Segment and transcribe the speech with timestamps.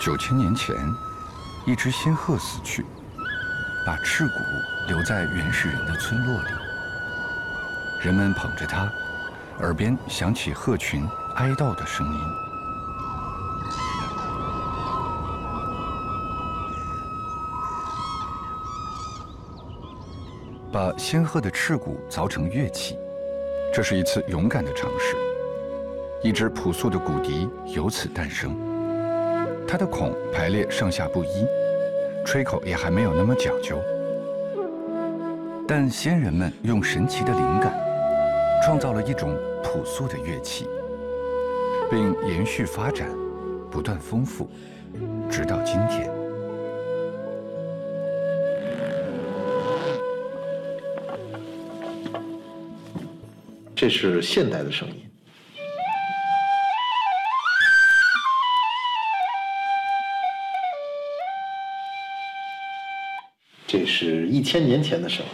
[0.00, 0.74] 九千年前，
[1.66, 2.86] 一只仙鹤死去，
[3.84, 4.32] 把翅骨
[4.88, 6.48] 留在原始人的村落里。
[8.02, 8.90] 人们捧着它，
[9.58, 12.20] 耳边响起鹤群哀悼的声音。
[20.72, 22.96] 把仙鹤的翅骨凿成乐器，
[23.70, 25.14] 这是一次勇敢的尝试。
[26.22, 28.69] 一只朴素的骨笛由此诞生。
[29.70, 31.46] 它的孔排列上下不一，
[32.26, 33.80] 吹口也还没有那么讲究。
[35.64, 37.72] 但先人们用神奇的灵感，
[38.64, 40.66] 创造了一种朴素的乐器，
[41.88, 43.08] 并延续发展，
[43.70, 44.50] 不断丰富，
[45.30, 46.10] 直到今天。
[53.76, 55.08] 这是现代的声音，
[63.72, 65.32] 这是一千年前的声音。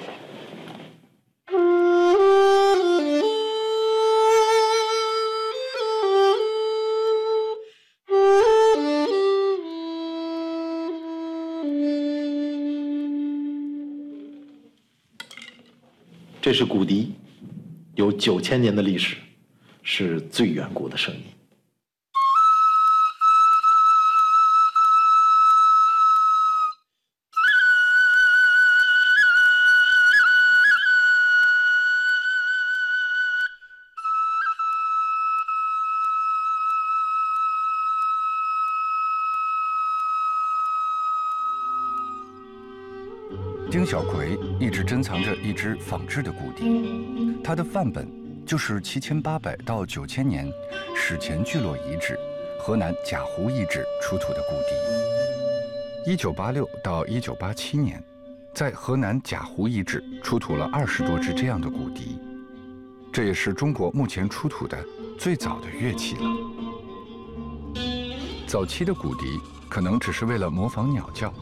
[16.43, 17.15] 这是骨笛。
[17.95, 19.17] 有九千年的历史，
[19.83, 21.23] 是最远古的声音。
[43.69, 48.09] 丁小葵一直珍藏着一支仿制的骨笛，它的范本
[48.47, 50.51] 就是七千八百到九千年
[50.95, 52.19] 史前聚落遗址
[52.61, 56.11] 河南贾湖遗址出土的骨笛。
[56.11, 58.03] 一九八六到一九八七年，
[58.55, 62.19] 在河南贾湖遗址出土了二十多支这样的骨笛，
[63.13, 64.79] 这也是中国目前出土的
[65.19, 66.23] 最早的乐器了。
[68.47, 69.39] 早期的骨笛
[69.69, 71.35] 可能只是为了模仿鸟叫，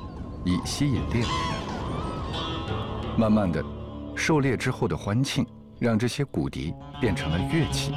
[0.43, 1.54] 以吸引猎物。
[3.17, 3.65] 慢慢的，
[4.17, 5.47] 狩猎之后的欢庆，
[5.79, 7.93] 让这些骨笛变成了乐器。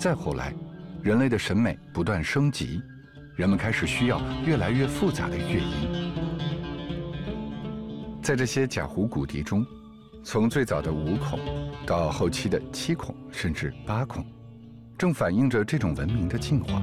[0.00, 0.52] 再后来，
[1.00, 2.82] 人类的审美不断升级，
[3.36, 6.12] 人们开始需要越来越复杂的乐音。
[8.20, 9.64] 在这些假胡骨笛中，
[10.24, 11.38] 从最早的五孔，
[11.86, 14.26] 到后期的七孔甚至八孔，
[14.98, 16.82] 正反映着这种文明的进化。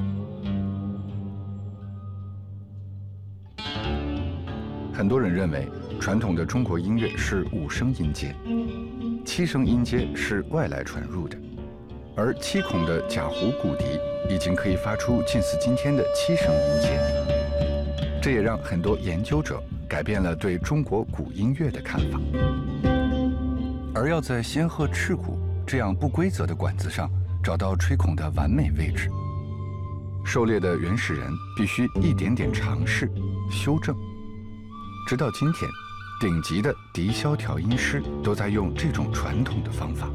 [4.93, 5.67] 很多人认为。
[5.99, 8.35] 传统的中国音乐是五声音阶，
[9.25, 11.37] 七声音阶是外来传入的，
[12.15, 13.85] 而七孔的假胡骨笛
[14.29, 22.19] 已经可以发出近似今天的七声音阶，这也让很多研究者改变了对中国古音乐的看法。
[23.95, 27.09] 而要在仙鹤翅骨这样不规则的管子上
[27.41, 29.09] 找到吹孔的完美位置，
[30.25, 33.09] 狩猎的原始人必须一点点尝试、
[33.49, 33.95] 修正，
[35.07, 35.69] 直到今天。
[36.23, 40.09] 顶级的笛箫调音师都在用这种传统的方法。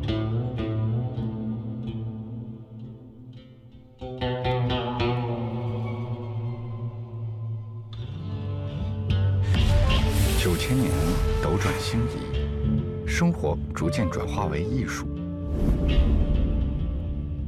[10.39, 10.91] 九千年
[11.43, 15.07] 斗转星移，生活逐渐转化为艺术，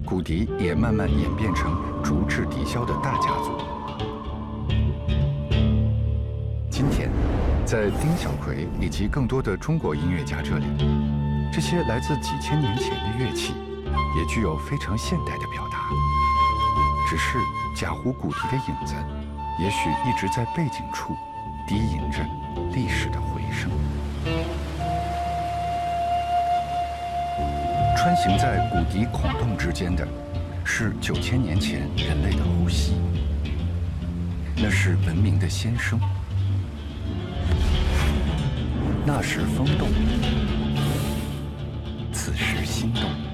[0.04, 3.52] 骨笛也慢慢演变成竹制笛箫的大家族。
[6.68, 7.10] 今天。
[7.70, 10.66] 在丁小葵以及更多的中国音乐家这里，
[11.52, 13.54] 这些来自几千年前的乐器，
[14.18, 15.88] 也具有非常现代的表达。
[17.08, 17.38] 只是
[17.76, 18.92] 贾湖骨笛的影子，
[19.60, 21.14] 也许一直在背景处
[21.68, 22.18] 低吟着
[22.72, 23.70] 历史的回声。
[27.96, 30.04] 穿行在骨笛孔洞之间的，
[30.64, 32.96] 是九千年前人类的呼吸，
[34.56, 36.00] 那是文明的先声。
[39.06, 39.88] 那时风动，
[42.12, 43.29] 此时心动。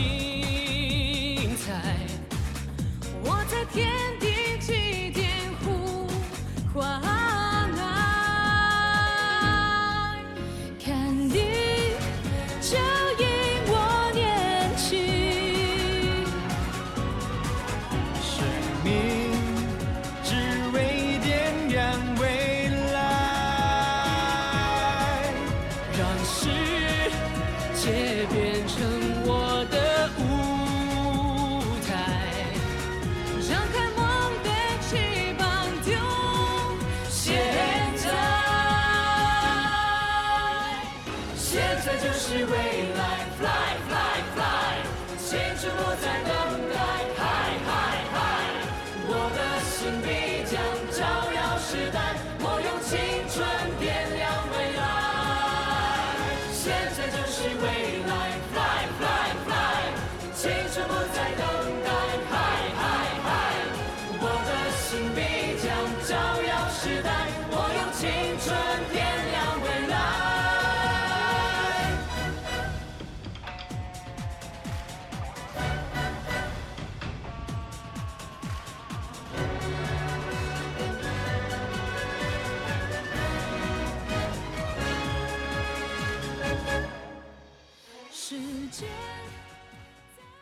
[0.00, 0.29] she
[50.02, 50.60] 必将
[50.92, 51.02] 照
[51.32, 52.98] 耀时代我用青
[53.28, 53.44] 春
[53.78, 54.09] 点